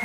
[0.00, 0.04] လ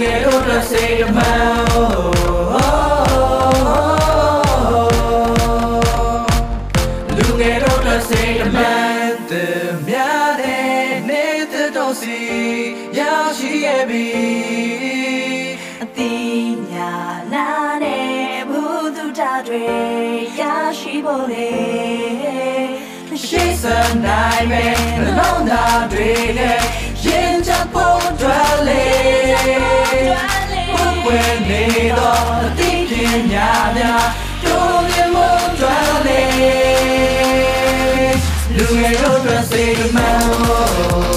[0.00, 1.54] ငယ်တို့အတွက်စိတ်အမှန်
[7.16, 9.32] လူငယ်တို့အတွက်စိတ်အမှန်တ
[9.86, 9.94] မြ
[10.40, 12.20] တဲ့နေတဲ့တော့စီ
[12.98, 14.08] ရောက်ရှိရဲ့ပြီ
[15.82, 16.14] အတိ
[16.70, 16.92] ညာ
[17.32, 17.48] နာ
[17.82, 18.62] နဲ့ဘု
[18.96, 19.64] သူတာတွေ
[20.40, 20.42] ရ
[20.78, 22.53] ရှိဖို့လေ
[23.22, 23.64] ရှိစ
[24.04, 26.60] နိုင်မယ်နှလုံးသားတွေနဲ့
[27.04, 28.84] ရင်ချဖို့တွေ့လေ
[30.76, 31.64] ဘုကွယ်နေ
[31.98, 32.92] တော့အသိပ
[33.32, 34.06] ညာများ
[34.44, 35.28] တို့မြင်မှု
[35.60, 36.22] တွေ့လေ
[38.56, 41.13] လူငယ်တို့အတွက်စိတ်မှန်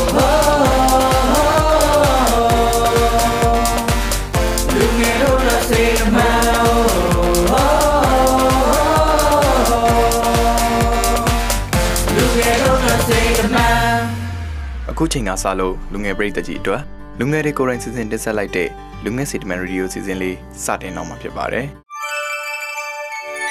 [14.99, 16.81] အခုချိန်ကစလို့လူငယ်ပရိသတ်ကြီးအတွက်
[17.19, 18.69] လူငယ်တွေကိုယ်တိုင်စီစဉ်တင်ဆက်လိုက်တဲ့
[19.03, 21.67] လူငယ်စီတမန်ရေဒီယိုစီစဉ်လေးစတင်တော့မှာဖြစ်ပါတယ်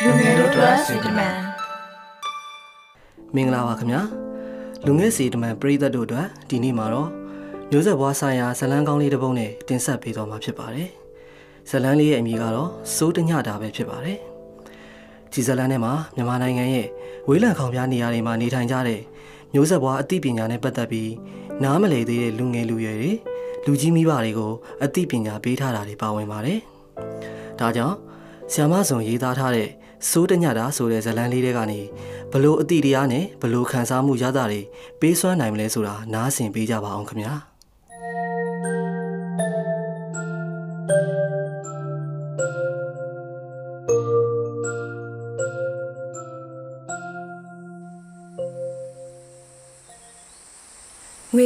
[0.02, 1.34] လူငယ်တို့အတွက်စိတ်တမန်
[3.34, 4.02] မင်္ဂလာပါခင်ဗျာ
[4.86, 7.08] လူငယ်စီတမန်ပရိသတ်တို့အတွက်ဒီနေ့မှာတော့
[7.70, 10.91] မျိုးဆက်ဘွားဆိုင်ရာဇလန်းကောင်းလေးတစ်ပုဒ်နဲ့တင်ဆက်ပေးတော့မှာဖြစ်ပါတယ်
[11.70, 14.19] ဇလန်းလေးရဲ့အမည်ကတော့စိုးတညတာပဲဖြစ်ပါတယ်
[15.33, 16.89] ဒီဇလန်းထဲမှာမြန်မာနိုင်ငံရဲ့
[17.28, 19.00] ဝေးလံခေါင်ပြားနေရာတွေမှာနေထိုင်ကြတဲ့
[19.52, 21.12] မျိုးဆက်ဘွားအသိပညာနဲ့ပတ်သက်ပြီး
[21.62, 23.12] နားမလည်သေးတဲ့လူငယ်လူရွယ်တွေ
[23.66, 24.52] လူကြီးမိဘတွေကို
[24.84, 26.61] အသိပညာပေးထားတာတွေပါဝင်ပါတယ်
[27.58, 27.97] ဒါကြောင့်
[28.52, 29.69] ဆီယမဇွန်ရေးသားထားတဲ့
[30.11, 31.80] စိုးတညတာဆိုတဲ့ဇလန်းလေးတွေကနေ
[32.33, 34.61] ဘလို့အတိတရားနဲ့ဘလို့ခံစားမှုရတာတွေ
[35.00, 37.34] ပေးစွမ်းနိုင်မလဲဆိုတာနားဆင်ပေးကြပါအောင်ခင်ဗျာ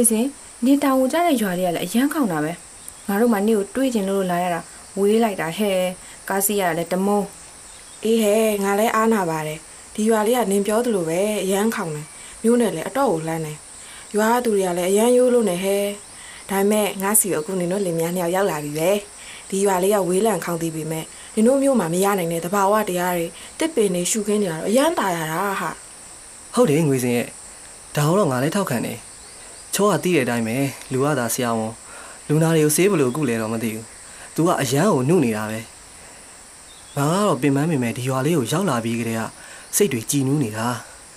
[0.10, 0.26] စင်
[0.64, 2.52] နေတောင်ကိုကြားတဲ့ရွာလေးကလည်းအရန်ခေါင်တာပဲ
[3.06, 4.60] ငါတို့မှနေကိုတွေးကျင်လို့လာရတာ
[4.98, 5.78] ဝေးလိုက်တာဟဲ့
[6.28, 7.20] ကားစီရတာလည်းတမုံ
[8.04, 9.58] အေးဟဲ့ငါလည်းအားနာပါတယ်
[9.94, 12.06] ဒီရွာလေးကနင်ပြောသလိုပဲအရန်ခေါင်တယ်
[12.42, 13.58] မျိုးနဲ့လည်းအတော့ကိုလှမ်းတယ်
[14.16, 15.84] ရွာကသူတွေကလည်းအရန်ရိုးလို့နေဟဲ့
[16.50, 18.90] ဒါပေမဲ့ငါစီကိုအခုနင်တို့လင်မယားနှစ်ယောက်ရောက်လာပြီပဲ
[19.50, 21.04] ဒီရွာလေးကဝေးလံခေါင်သေးပြီမဲ့
[21.34, 23.26] နင်တို့မျိုးမှာမရနိုင်တဲ့တဘာဝတရားတွေ
[23.58, 25.70] တစ်ပင်တွေရှုခင်းနေရတော့အရန်ตายရတာဟာ
[26.54, 27.26] ဟုတ်တယ်ငွေစင်ရဲ့
[27.96, 28.98] ဒါတော့ငါလည်းထောက်ခံတယ်
[29.73, 30.57] ချောကတီးတဲ့အတိုင်းပဲ
[30.91, 31.73] လူကသာဆရာဝန်
[32.27, 33.85] လူနာတွေကိုဆေးဘလို့ကုလဲတော့မသိဘူး။
[34.35, 35.59] तू ကအရန်ကိုနှုတ်နေတာပဲ။
[36.97, 39.21] ငါကတော့ပင်ပန်းပင်မဲ့ဒီရွာလေးကိုရောက်လာပြီးကတည်းက
[39.75, 40.67] စိတ်တွေကြည်နူးနေတာ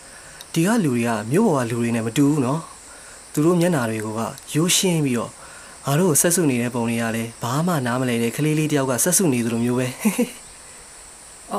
[0.53, 2.61] ။ဒီကလူတွေကမြို့ပေါ်ကလူတွေနဲ့မတူဘူးနော်။
[3.33, 4.09] သူတို့မျက်နာတွေက
[4.55, 5.33] ရိုးရှင်းပြီးတော့
[5.87, 9.87] ငါတို့ကိုဆက်ဆုနေတဲ့ပုံတွေကလည်းဘာမှနားမလဲတဲ့ကလေးလေးတယောက်ကဆက်ဆုနေသလိုမျိုးပဲ
[11.53, 11.57] ဩ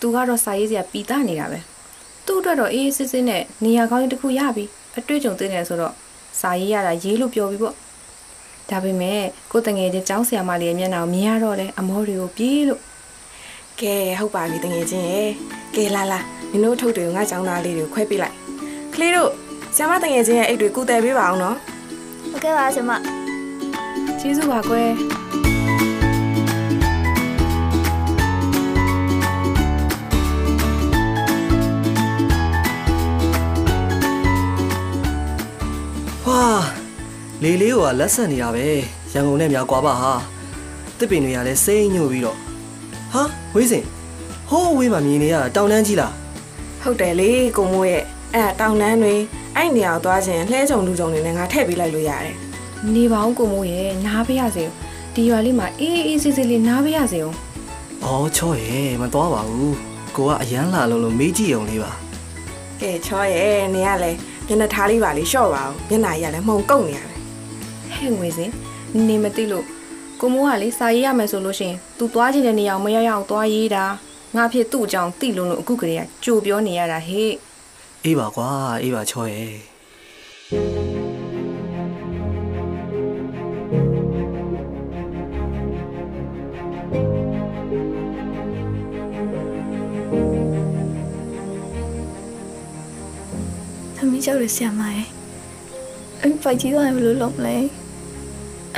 [0.00, 1.58] သူကတော့စာရေးစရာပီတာနေတာပဲ
[2.26, 4.64] သူ့အတွက်တော့အေးအေးဆေးဆေးနဲ့နေရာကောင်းတစ်ခုရပြီ
[4.98, 5.94] အတွေ့အကြုံသိနေဆိုတော့
[6.40, 7.74] စာရေးရတာရေးလို့ပြောပြီးပေါ့
[8.70, 12.80] ဒါပေမဲ့ကိုယ်တငယ်ချင်းចောင်းဆရာမလေးရဲ့မျက်နှာကိုမြင်ရတော့လေအမောတွေကိုပြေးလို့
[13.80, 15.30] ကဲဟုတ်ပါပြီတငယ်ချင်းရဲ့
[15.76, 18.36] ကဲလာလာနင်တို့ထုတ်တွေကိုငါကြောင်းသားလေးတွေကိုခွဲပေးလိုက်
[18.94, 19.30] ကလေးတို့
[19.76, 21.56] ဆရာမတငယ်ချင်းရဲ့အိတ်တွေကုတယ်ပေးပါအောင်နော်
[22.30, 22.92] ဟုတ်ကဲ့ပါဆရာမ
[24.20, 24.92] ကျေးဇူးပါကွယ်။
[37.42, 38.66] လေလေးကလက်ဆက်နေတာပဲ
[39.12, 40.12] ရန်ကုန်နဲ့မြောက်ကွာပါဟာ
[40.98, 42.36] တစ်ပင်တွေကလည်းစိမ့်ညို့ပြီးတော့
[43.12, 43.22] ဟာ
[43.54, 43.84] ဝေးစင်
[44.48, 46.12] ဟိုးဝေးမှာမြင်နေရတာတောင်တန်းကြီးလား
[46.82, 48.02] ဟုတ်တယ်လေကိုမိုးရဲ့
[48.34, 49.14] အဲ့ဒါတောင်တန်းတွေ
[49.56, 52.36] အဲ့နေရာကိုသွားခြင်းလှဲကြုံလူကြုံတွေနဲ့ငါထည့်ပေးလိုက်လို့ရတယ်
[52.94, 54.72] နေပါအောင်ကိုမိုးရဲ့နားပေးရစေဦး
[55.14, 57.32] ဒီရွာလေးမှာအေးအေးဆေးဆေးလေးနားပေးရစေဦး။
[58.04, 59.74] အော်ချော့ရဲ့မသွားပါဘူး။
[60.16, 61.92] ကိုကအရန်လာလို့လို့မေးကြည့်အောင်လေးပါ
[62.80, 64.10] ကဲချောရဲ့နေရလဲ
[64.46, 67.17] မျက်နှာထားလေးပါလေးရှော့ပါအောင်မျက်နှာကြီးကလည်းမှုံကုတ်နေရတယ်
[67.98, 68.50] ဟဲ့ငွေစင်
[69.08, 69.66] နေမသိလို့
[70.20, 73.84] ကိုမိုးကလေစာရေးရမယ်ဆိုလို့ရှိရင် तू သွားချင်တဲ့နေရာကိုမရောက်ရအောင်သွားရေးတာ
[74.36, 77.30] ငါဖြစ်သူ့အကြောင်းသိလို့လို့အခုကလေးကကြိုပြောနေရတာဟေ့။
[78.04, 78.50] အေးပါကွာ
[78.82, 79.52] အေးပါချော့ရဲ့
[93.96, 95.08] သမီးကြောက်ရဆရာမရဲ့
[96.22, 97.56] အမေပိုက်ကြီးသွားရင်ဘယ်လိုလုပ်မလဲ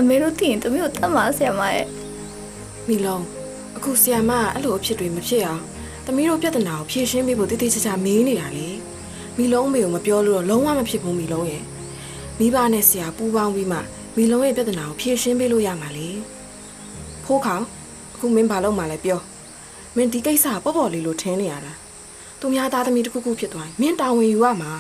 [0.01, 1.87] အမေတို့တည်ရင်သမီးကိုတတ်မှာဆရာမရဲ့
[2.89, 3.25] မိလုံး
[3.77, 5.63] အခုဆီယမကအဲ့လိုအဖြစ်တွေမဖြစ်အောင်
[6.07, 8.69] သမီးတို့ပြဿနာကိုဖြေရှင်းပေးဖို့တည်တည်ချာချာမေးနေတာလေ
[9.39, 11.63] မိလုံးအမေကိုမပြောလို့တော့လုံးဝမဖြစ်ဘူးမိလုံးရဲ့
[12.39, 13.79] မိဘနဲ့ဆရာပူးပေါင်းပြီးမှ
[14.17, 16.09] မိလုံးရဲ့ပြဿနာကိုဖြေရှင်းပေးလို့ရမှာလေ
[17.25, 17.65] ဖိုးခေါင်
[18.15, 19.21] အခုမင်းဘာလုပ်မှလဲပြော
[19.97, 21.73] မင်းဒီကိစ္စကပေါ့ပေါ့လေးလို့ထင်နေရတာ
[22.41, 24.71] သူများသားသမီးတစ်ခုခုဖြစ်သွားရင်မင်းတာဝန်ယူရမှာ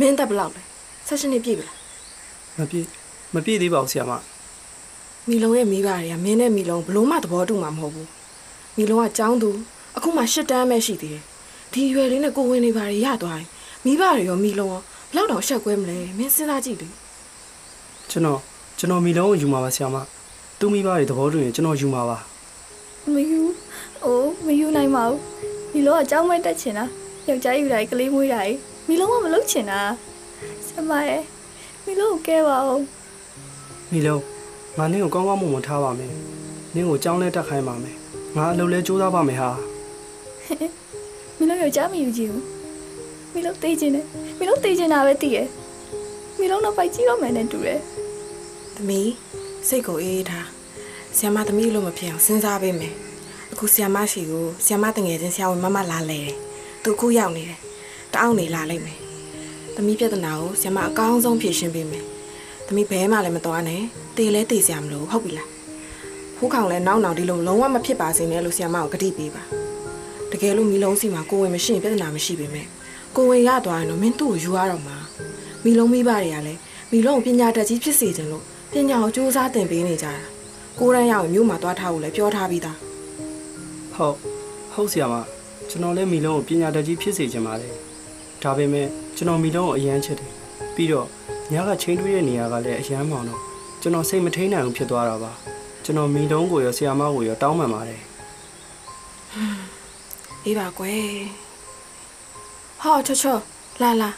[0.00, 0.62] မင်းတက်ဘယ်လောက်လဲ
[1.06, 1.76] ဆက်ရှင်နေပြည့်ပြီလား
[2.58, 2.86] မပြည့်
[3.34, 4.12] မပြည့်သေးပါဘူးဆရာမ
[5.28, 8.08] မီလုံးရဲ့မိဘတွေကမင်းနဲ့မီလုံးဘလို့မှသဘောတူမှာမဟုတ်ဘူး
[8.76, 9.50] မီလုံးကကျောင်းသူ
[9.96, 11.22] အခုမှရှစ်တန်းပဲရှိသေးတယ်
[11.72, 13.48] ဒီရွယ်လေးနဲ့ကိုဝင်နေပါရရသွားရင်
[13.84, 14.80] မိဘတွေရောမီလုံးရော
[15.10, 16.88] ဘလောက်တောင်ရှက်ကွဲမလဲမင်းစဉ်းစားကြည့်လေ
[18.10, 18.40] ကျွန်တော်
[18.78, 19.96] ကျွန်တော်မီလုံးကိုယူမှာပါဆရာမ
[20.58, 22.18] သူ့မိဘတွေသဘောတူရင်ကျွန်တော်ယူမှာပါ
[23.14, 23.40] မယူ
[24.04, 25.20] အိုးမယူနိုင်ပါဘူး
[25.72, 26.84] မီလုံးကကျောင်းမတက်ချင်တာ
[27.28, 28.54] ယောက်ျားယူတိုင်းကလေးမွေးတိုင်း
[28.88, 29.80] မီလုံးကမလုပ်ချင်တာ
[30.66, 31.22] ဆရာမရဲ့
[31.86, 32.82] မီလုံးကိုကဲပါအောင်
[33.92, 34.33] မီလုံး
[34.78, 36.12] ငါနင်းကိုကောင်းကောင်းမွန်မွန်ထားပါမယ်
[36.74, 37.96] နင်းကိုကြောင်းလဲတက်ခိုင်းပါမယ်
[38.36, 39.50] ငါအလုပ်လဲစူးစမ်းပါမယ်ဟာ
[41.38, 42.44] မီလုံးယောက်ျားမယူကြည့်ဘူး
[43.34, 44.06] မီလုံးတေးချင်တယ်
[44.38, 45.48] မီလုံးတေးချင်တာပဲတည်ရဲ့
[46.38, 47.80] မီလုံးတော့ပိုက်ကြည့်တော့မယ်နဲ့တူတယ်
[48.76, 49.10] သမီး
[49.68, 50.46] စိတ်ကိုအေးအေးထား
[51.16, 52.94] ဆီယမသမီးလို့မဖြစ်အောင်စဉ်းစားပေးမယ်
[53.52, 56.36] အခုဆီယမရှိကိုဆီယမတငယ်ချင်းဆရာဝန်မမလာလဲတယ်
[56.82, 57.60] သူအခုရောက်နေတယ်
[58.12, 58.98] တအောက်နေလာလိုက်မယ်
[59.74, 62.04] သမီးပြဿနာကိုဆီယမအကောင်းဆုံးဖြေရှင်းပေးမယ်
[62.66, 63.82] သမီးဘဲမှလည်းမတော်နဲ့
[64.16, 65.48] တေလဲတေစရာမလိုဟုတ်ပြီလား
[66.36, 69.42] ဖူးခေါင်လဲနောက်နောက်ဒီလိုလုံးဝမဖြစ်ပါစေနဲ့လို့ဆီယမကိုဂတိပေးပါ
[70.30, 72.66] တကယ်လို့မီလုံးစီမှာကိုယ်ဝင်မရှိရင်ပြဿနာမရှိပေမဲ့
[73.16, 74.96] ကိုယ်ဝင်ရသွားရင်တော့မင်းသူ့ကိုယူရတော့မှာ
[75.64, 76.60] မီလုံးမိဘတွေကလည်း
[76.92, 80.14] မီလုံးကိုပညာတတ်ကြီးဖြစ်စေချင်လို့ပညာကိုစူးစမ်းသင်ပေးနေကြတာ
[80.78, 82.76] ကိုရန်ရောက်ရင်မြို့မှာသွားထားဖို့လည်းပြောထားပြီးသား
[83.94, 84.16] ဟုတ်
[84.72, 85.14] ဟုတ်ဆရာမ
[85.70, 87.74] ကျွန်တော်လည်းမိလုံးကိုပညာတတ်ကြီးဖြစ်စေချင်ပါတယ်
[88.42, 88.86] ဒါပေမဲ့
[89.16, 90.30] ကျွန်တော်မိလုံးကိုအရန်ချစ်တယ်
[90.74, 91.06] ပြီးတော့
[91.52, 93.40] ညကချင်းတွေးတဲ့နေရာကလည်းအရန်မောင်တော့
[93.80, 95.32] ကျွန်တော်စိတ်မထိန်နိုင်ဘူးဖြစ်သွားတာပါ
[95.84, 98.00] ကျွန်တော်မိလုံးကိုရောဆရာမကိုရောတောင်းပန်ပါတယ်
[100.44, 101.04] အေးပါကွယ်
[102.80, 103.36] ဟောချောချော
[103.82, 104.10] လာလာ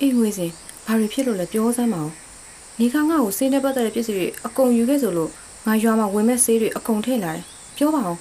[0.00, 0.50] အေးငွေစင်
[0.86, 2.12] ဘာတွေဖြစ်လို့လဲပြောစမ်းမအောင်
[2.78, 5.30] နေကငါ့ကိုစေးနေပတ်တဲ့ပစ္စည်းတွေအကုန်ယူခဲ့ဆိုလို့
[5.66, 7.44] ငါရွာမှာဝင်မဲ့ဆေးတွေအကုန်ထည့်လာတယ်
[7.76, 8.20] ပြောပါအောင်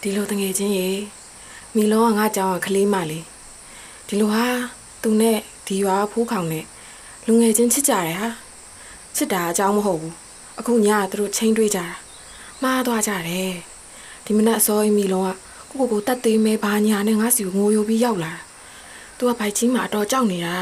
[0.00, 0.88] ဒီလိုတငယ်ချင်းရေ
[1.74, 3.24] မိလုံးကငါကြောင်ကကလေးမလေး
[4.08, 4.46] ဒီလိုဟာ
[5.02, 6.64] သူနဲ့ဒီရွာဖူးခေါင်နဲ့
[7.30, 8.28] လူငယ်ချင်းချစ်ကြတယ်ဟာ
[9.16, 10.14] ချစ်တာအကြောင်းမဟုတ်ဘူး
[10.58, 11.86] အခုညကသူတို့ချင်းတွေးကြတာ
[12.62, 13.52] မှားသွားကြတယ်
[14.24, 15.32] ဒီမနက်အစောကြီးမိလုံးက
[15.70, 18.40] ကိုကိုကိုတတ်သေးမဲဘာညာနဲ့ငါစီကိုငိုယိုပြီးရောက်လာတာ
[19.16, 20.56] သူကဘိုက်ကြီးမှာအတော်ကြောက်နေတာ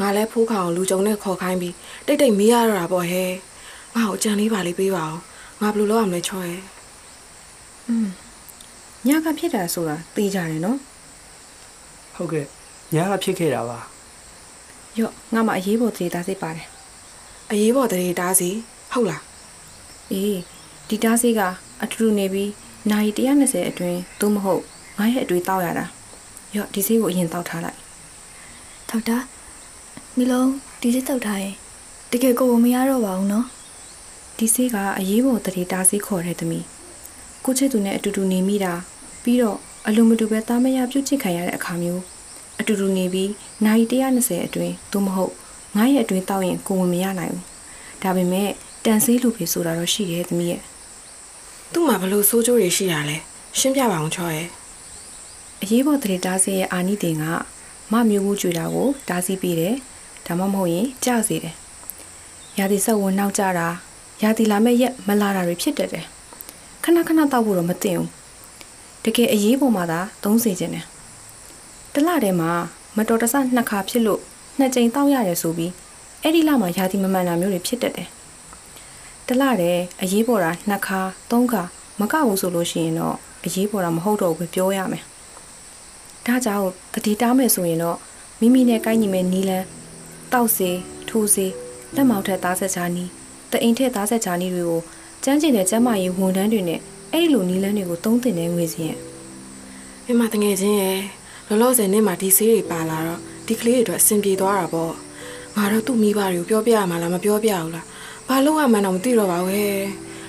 [0.00, 1.74] ငါလဲဖူးခေါင်လူကြုံနဲ့ခေါ်ခိုင်းပြီး
[2.06, 3.30] တိတ်တိတ်မေးရတော့တာပေါ့ဟဲ့
[3.94, 5.20] ငါ့ကိုအကြံလေးပါလေးပေးပါအောင်
[5.62, 6.60] ငါဘယ်လိုလုပ်ရမလဲချောရဲ့
[9.06, 10.78] ညကဖြစ်တာဆိုတာသိကြတယ်နော်
[12.16, 12.46] ဟုတ်ကဲ့
[12.94, 13.80] ညကဖြစ်ခဲ့တာပါ
[14.98, 16.66] ရော့ငါမှအရေးပေါ်သေးတာစိတ်ပါတယ်
[17.50, 18.50] အရေးပေါ်တရေတားစီ
[18.92, 19.22] ဟုတ်လား
[20.12, 20.38] အေး
[20.88, 21.40] ဒီတားဆေးက
[21.82, 22.50] အထူတူနေပြီး
[22.90, 23.08] နိုင်
[23.40, 24.62] 120အတွင်းသို့မဟုတ်
[24.98, 25.86] ငါရဲ့အတွေ့တောက်ရတာ
[26.56, 27.78] ရော့ဒီဆေးကိုအရင်တောက်ထားလိုက်
[28.88, 29.18] ဒေါက်တာ
[30.16, 30.50] မီလုံး
[30.80, 31.54] ဒီစစ်တောက်ထားရင်
[32.10, 33.46] တကယ်ကိုယ်မရတော့ပါဘူးနော်
[34.38, 36.64] ဒီဆေးကအရေးပေါ်တရေတားဆေးခေါ်တဲ့သမီး
[37.44, 38.72] ကိုချစ်သူနဲ့အတူတူနေမိတာ
[39.22, 42.02] ပြီးတော့အလိုမတူပဲသားမယားပြုတ်ချစ်ခံရတဲ့အခါမျိုး
[42.60, 43.30] အတူတူနေပြီး
[43.66, 45.32] နိုင်120အတွင်းသို့မဟုတ်
[45.76, 47.44] ငါရဲ့အတွင်းတောက်ရင်ကိုဝင်မရနိုင်ဘူး
[48.02, 48.50] ဒါပေမဲ့
[48.84, 50.62] တန်ဆေးလူပဲဆိုတာတော့ရှိရဲ့သမီးရဲ့
[51.72, 53.16] သူ့မှာဘလို့စိုးကြိုးတွေရှိတာလဲ
[53.58, 54.48] ရှင်းပြပါအောင်ချောရဲ့
[55.62, 57.24] အရေးပေါ်တရေတားဆေးရဲ့အာနိသင်က
[57.92, 59.74] မမျိုးဘူးကြွေတာကိုတားဆီးပေးတယ်
[60.26, 61.54] ဒါမှမဟုတ်ရင်ကြစေတယ်
[62.58, 63.68] ရာသီဆက်ဝင်နောက်ကြတာ
[64.22, 66.04] ရာသီလာမဲ့ရက်မလာတာတွေဖြစ်တတ်တယ်
[66.84, 68.08] ခဏခဏတောက်ဖို့တော့မတင်ဘူး
[69.04, 70.86] တကယ်အရေးပေါ်မှာသာသုံးစေခြင်းတယ်
[71.92, 72.50] တစ်လတည်းမှာ
[72.98, 74.20] မတော်တဆနှစ်ခါဖြစ်လို့
[74.58, 75.72] နှစ်ကြိမ်တောက်ရတယ်ဆိုပြီး
[76.22, 78.08] အဲ့ဒီလမှာရာသီမမှန်တာမျိုးတွေဖြစ်တတ်တယ်
[79.26, 81.00] တစ်လတည်းအရေးပေါ်တာနှစ်ခါ
[81.30, 81.62] သုံးခါ
[82.00, 85.04] မကဘူးဆိုလို့ရှိရင်တော့အရေးပေါ်တာမဟုတ်တော့ဘူးပဲပြောရမယ်
[86.26, 87.98] ဒါကြောင့်တတိတားမယ်ဆိုရင်တော့
[88.40, 89.66] မိမိနဲ့ကိုင်းညီမဲ့နီလန်း
[90.32, 90.70] တောက်စေ
[91.08, 91.46] ထိုးစေ
[91.94, 93.08] လက်မောက်ထက်သားဆက်ချာနီး
[93.50, 94.80] တအိမ်ထက်သားဆက်ချာနီးတွေကို
[95.24, 96.80] ကျန်းကျင်တဲ့ကျမ်းမာရေးဝန်ထမ်းတွေနဲ့
[97.12, 98.98] အဲ့ဒီလိုနီလန်းတွေကိုသုံးတင်နေငွေစီရင်
[100.04, 100.98] မိမတငယ်ချင်းရဲ့
[101.48, 104.92] လောလောဆယ်နေ့မှာဒီဆေးတွေပါလာတော့ဒီကလေးတွေအတွက်အဆင်ပြေသွားတာပေါ့
[105.56, 107.86] ငါတော့သူ့မိဘတွေကိုပြောပြရမှာလားမပြောပြဘူးလား
[108.28, 109.76] ဘာလို့ရမှန်းတော့မသိတော့ပါဘူးဟဲ့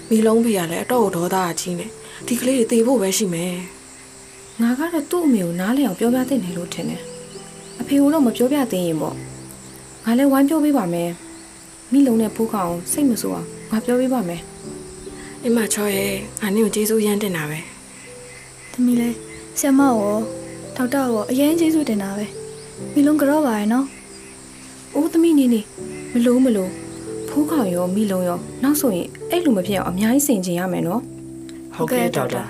[0.09, 1.89] မိလုံးဖေကလည်းအတော့ဒေါသအချင်းနဲ့
[2.27, 3.55] ဒီကလေးတွေတေဖို့ပဲရှိမယ်
[4.61, 7.01] ငါကတော့သူ့အမေကိုနားလည်အောင်ပြောပြသင့်တယ်လို့ထင်တယ်
[7.81, 9.15] အဖေကတော့မပြောပြသေးရင်ပေါ့
[10.05, 11.09] ငါလည်းဝိုင်းပြောပေးပါမယ်
[11.91, 14.41] မိလုံးနဲ့ဖိုးကောင်စိတ်မဆိုးအောင်ငါပြောပေးပါမယ်
[15.43, 17.59] အိမ်မချောရဲ့ငါနင့်ကိုကျေးဇူးရမ်းတင်တာပဲ
[18.71, 19.09] သမီးလဲ
[19.59, 20.38] ဆရာမရော
[20.81, 22.25] ဒေါက်တာရောအရင်ကျေးဇူးတင်တာပဲ
[22.93, 23.85] မီလုံးကြော့ပါရဲ့နော်
[24.95, 25.61] အိုးသမီးနေနေ
[26.13, 26.71] မလို့မလို့
[27.27, 31.01] ဖိုးကောင်ရောမိလုံးရောနောက်ဆိုရင်အဲ့လိုမဖြစ်အောင်အများကြီးစင်ကျင်ရမယ်နော်
[31.75, 32.43] ဟုတ်ကဲ့ဒေါက်တာ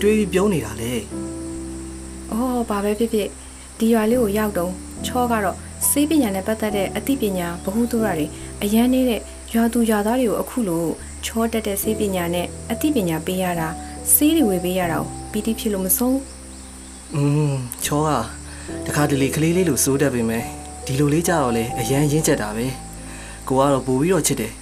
[0.00, 0.92] တွေတွေးပြီးပြောနေတာလဲ။
[2.32, 3.28] အော်ဘာပဲဖြစ်ဖြစ်
[3.78, 4.72] ဒီရွာလေးကိုရောက်တော့
[5.06, 5.56] ချောကတော့
[5.88, 8.26] စေးပညာနဲ့ပတ်သက်တဲ့အသိပညာဗဟုသုတတွေ
[8.62, 9.20] အရန်နေတဲ့
[9.54, 10.84] ရွာသူရွာသားတွေကိုအခုလို
[11.24, 13.68] ချောတက်တဲ့စေးပညာနဲ့အသိပညာပေးရတာ
[14.14, 16.22] စေးတွေဝေပေးရတာကိုပီတိဖြစ်လို့မဆုံးဘူး
[17.14, 18.10] อืมချောက
[18.86, 20.42] တခါတလေကလေးလေးလို့စိုးတတ်ပေမဲ့
[20.86, 22.66] ဒီလိုလေးကြတော့လေအရန်ရင်းချက်တာပဲ
[23.48, 24.52] ကိုကတော့ပို့ပြီးတော့ချစ်တယ်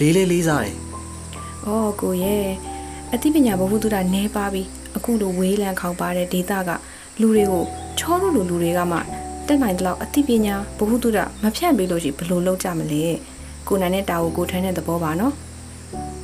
[0.00, 0.76] လေးလေးလေးစားတယ်။
[1.66, 2.46] အော်ကိုရဲ့
[3.12, 4.62] အသိပညာဗဟုသုတနဲပါပြီ
[4.96, 6.70] အခုလိုဝေးလံခေါင်ပါတဲ့ဒေတာက
[7.20, 7.64] လူတွေကို
[7.98, 8.98] ချောလို့လူလူတွေကမှ
[9.46, 13.04] တက်နိုင်တဲ့လောက်အသိပညာဗဟုသုတမဖြန့်ပေးလို့ရှိဘယ်လိုလုပ်ကြမလဲ။
[13.68, 15.32] ကိုနိုင်တဲ့တာကိုကိုထမ်းတဲ့သဘောပါနော်။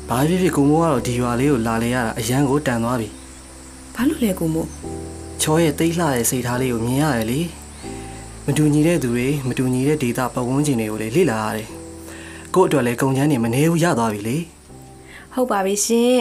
[0.08, 3.08] ဘာဖြစ်ဖြစ်ကိုမိုးကတော့ဒီရွာလေးကိုလာလေရတာအရန်ကိုတန်သွားပြီ
[3.94, 4.68] ဘာလို့လဲကိုမို့
[5.42, 7.40] ချောရဲ့တိတ်လှတဲ့စိတ်ထားလေးကိုမြင်ရတယ်လေ
[8.46, 11.68] မတူညီတဲ့သူတွေမတူညီတဲ့ဒေတာပတ်ဝန်းကျင်တွေကိုလေလေ့လာရတယ်
[12.54, 14.36] ကို့အတွက်လည်းကုန်ချမ်းနေမနေဘူးရသွားပြီလေ
[15.34, 16.14] ဟုတ်ပါပြီရှင်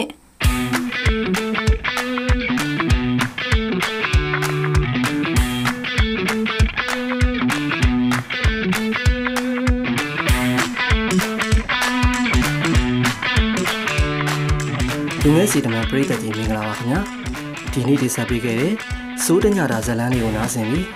[15.30, 17.00] လူငယ်စီတမန်ပရိသတ်ကြီးမင်္ဂလာပါခင်ဗျာ
[17.72, 18.72] ဒီနေ့ဒီဆက်ပေးခဲ့တဲ့
[19.24, 20.86] စိုးတညတာဇလန်းလေးကိုနားဆင်ပြီး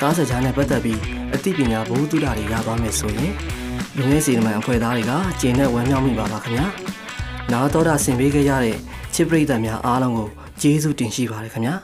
[0.00, 1.00] တားစကြားနဲ့ပတ်သက်ပြီး
[1.34, 3.32] အသိပညာဘုဟုတုဒတွေရသွားမယ်ဆိုရင်
[3.96, 6.66] လူငယ်စီတမန်အဖွဲ့သားတွေကကျင့်နဲ့ဝမ်းမြောက်မိပါပါခင်ဗျာ
[7.52, 8.76] နာတော်တာဆင်ပေးခဲ့ရတဲ့
[9.14, 10.28] ချစ်ပရိသတ်များအားလုံးကို
[10.60, 11.74] ကျေးဇူးတင်ရှိပါတယ်ခင်ဗျာ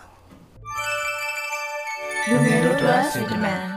[2.29, 3.70] လူငယ်တို့အတွက်စီတမန်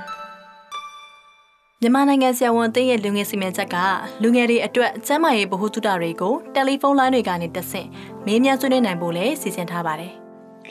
[1.83, 3.75] မြန်မာနိုင်ငံဆရာဝန်အသင်းရဲ့လူငယ်စီမံချက်က
[4.23, 7.87] လူငယ်တွေအတွက်ကျန်းမာရေးဗဟုသုတတွေကိုတယ်လီဖုန်းလိုင်းတွေကနေတဆင့်
[8.25, 10.11] မေးမြန်းဆွေးနွေးနိုင်ဖို့လည်းစီစဉ်ထားပါတယ်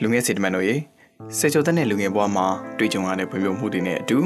[0.03, 0.77] လူငယ်စီတမန်တို့ရေ
[1.39, 2.47] စေချိုသက်တဲ့လူငယ်ဘဝမှာ
[2.79, 4.19] တွေ့ကြုံရတဲ့ဖွံ့ဖြိုးမှုတွေနဲ့အတူ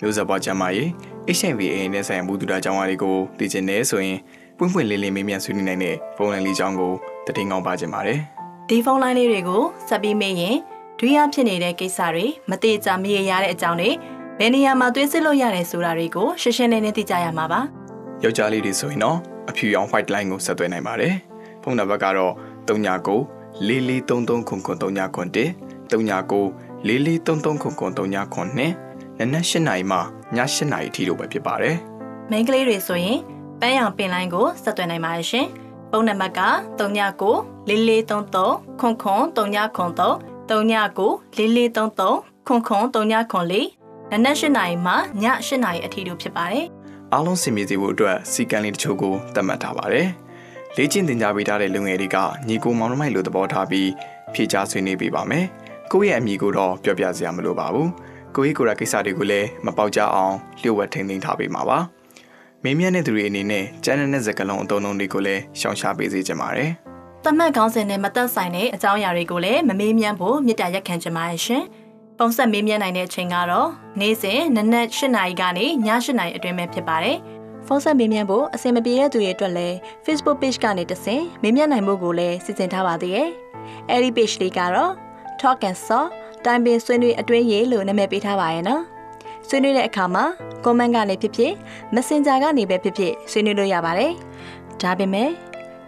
[0.00, 0.88] မျိုးဆက်ဘဝကျန်းမာရေး
[1.36, 4.18] HIV AIDS နဲ့ဆိုင်ရာမှုတူတာကြောင်းအားတွေကိုသိချင်နေဆိုရင်
[4.58, 6.92] ပွင့်ပွင့်လင်းလင်းမေးမြန်းဆွေးနွေးနိုင်တဲ့ဖုန်းလိုင်းလေးကြောင်းကို
[7.36, 8.18] တည်ငောင်းပါခြင်းပါတယ်
[8.68, 10.56] ဒီဖုန်းလိုင်းလေးတွေကိုဆက်ပြီးမေးရင်
[10.98, 13.90] ဒွိယဖြစ်နေတဲ့ကိစ္စတွေမတိကျမရေရတဲ့အကြောင်းတွေ
[14.40, 17.60] ဘယ်နေရာမှာသွေးစစ်လို့ရတယ်ဆိုတာတွေကိုရှင်းရှင်းလင်းလင်းသိကြရမှာပါ။
[18.22, 19.18] ယောက်ျားလေးတွေဆိုရင်တော့
[19.50, 21.14] အဖြူရောင် white line ကိုဆက်သွယ်နိုင်ပါတယ်။
[21.62, 22.32] ဖုန်းနံပါတ်ကတော့
[22.68, 23.16] 39
[23.68, 25.36] 4433ခုခု39ခု1
[25.90, 26.42] 39
[26.86, 30.00] 4433ခုခု39ခု2နနက်8နာရီမှည
[30.36, 31.76] 8နာရီထိတို့ပဲဖြစ်ပါတယ်။
[32.30, 33.18] မိန်းကလေးတွေဆိုရင်
[33.60, 35.46] ပန်းရောင်ပင်လိုင်းကိုဆက်သွယ်နိုင်ပါတယ်ရှင်
[35.90, 36.40] ပုံနံပါတ်က
[36.78, 37.32] 39
[37.68, 43.77] 4433ခွန်ခွန်3903 39 4433ခွန်ခွ
[44.14, 46.66] န်3904နနက်8နာရီမှည8နာရီအထိတို့ဖြစ်ပါတယ်
[47.12, 50.06] အားလုံးစင်ပြေစေဖို့အတွက်စီကံလေးတချို့ကိုသတ်မှတ်ထားပါတယ်။
[50.76, 52.16] လေ့ကျင့်သင်ကြားပေးထားတဲ့လူငယ်တွေက
[52.48, 53.88] ညီကိုမောင်နှမိုက်လိုသဘောထားပြီး
[54.34, 55.44] ဖြေကြားဆွေးနွေးပေးပါမယ်။
[55.92, 57.88] ကိုယ့်ရဲ့အမိကိုတော့ပြောပြစရာမလိုပါဘူး။
[58.36, 61.78] ကိုယ့်ရဲ့ကိုယ်ရာကိစ္စတွေကိုလည်းမပေါက်ကြအောင်လျှို့ဝှက်ထိန်းသိမ်းထားပေးမှာပါ။
[62.64, 66.70] မင်းမြတ်တဲ့သူတွေအနေနဲ့ကျန်းတဲ့စကလုံးအုံလုံးတွေကိုလည်းရှောင်ရှားပေးစေချင်ပါတယ်။
[67.24, 71.64] တတ်မှတ်ခေါင်းစဉ်နဲ့မသက်ဆိုင်တဲ့အကြောင်းအရာတွေကိုလည်းမမေးမြန်းဖို့မြစ်တာရက်ခံချင်ပါတယ်ရှင်
[72.18, 73.68] ပုံဆက်မေးမြန်းနိုင်တဲ့အချိန်ကတော့
[74.00, 77.18] နေ့စဉ်နနက်8နာရီကနေည8နာရီအတွင်းပဲဖြစ်ပါတယ်
[77.66, 83.28] ဖုန်းဆက်မေးမြန်းဖို့အဆင်မပြေတဲ့သူတွေအတွက်လည်း Facebook page ကနေတဆင့်မေးမြန်းနိုင်မှုကိုလည်းစီစဉ်ထားပါသေးတယ်။
[83.90, 84.92] အဲဒီ page လေးကတော့
[85.40, 86.04] Talk and Saw
[86.44, 88.82] တိုင်ပင်ဆွေးနွေးအတွင်းရေးလို့နာမည်ပေးထားပါရဲ့နော်။
[89.48, 90.24] ဆွေးနွေးတဲ့အခါမှာ
[90.64, 91.52] comment ကနေဖြစ်ဖြစ်
[91.94, 94.12] Messenger ကနေပဲဖြစ်ဖြစ်ဆွေးနွေးလို့ရပါတယ်။
[94.82, 95.30] ဒါပေမဲ့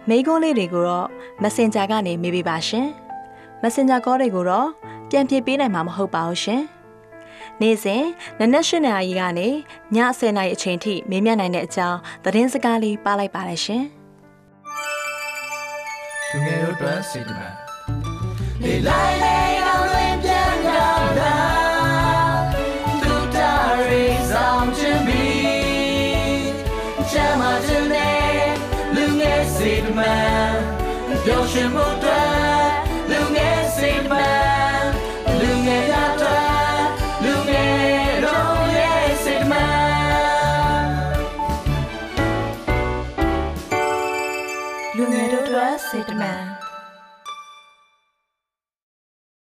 [0.09, 1.07] မိကုန်းလေးတွေကိုတော့
[1.43, 2.87] Messenger ကနေမေးပေးပါရှင်။
[3.63, 4.69] Messenger call တွေကိုတော့
[5.11, 6.61] ပြန်ဖြေပေးနိုင်မှာမဟုတ်ပါဘူးရှင်။
[7.61, 8.03] နေ့စဉ်
[8.39, 13.83] နနက်၈နာရီကနေည10နာရီအချိန်ထိမေးမြန်းနိုင်တဲ့အကြောင်းသတင်းစကားလေးပါလိုက်ပါတယ်ရှင်။
[16.29, 17.55] လူငယ်တို့အတွက်စီတမန်
[18.63, 21.37] လေလိုက်လေအောင်လွင်ပြန်ရောက်လာ
[23.01, 23.53] သူတာ
[23.89, 25.27] ရီဆောင်ချင်ပြီ
[27.11, 28.43] ချမ်းမချင်တဲ့
[28.95, 30.53] လူငယ်စီတမန်
[31.23, 31.90] ပျော်ရွှင်